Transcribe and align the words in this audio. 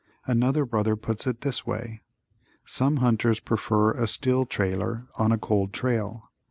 Another 0.25 0.65
brother 0.65 0.95
puts 0.95 1.27
it 1.27 1.41
this 1.41 1.67
way: 1.67 2.01
Some 2.65 2.95
hunters 2.95 3.39
prefer 3.39 3.91
a 3.91 4.07
still 4.07 4.47
trailer 4.47 5.05
on 5.15 5.31
a 5.31 5.37
cold 5.37 5.73
trail. 5.73 6.31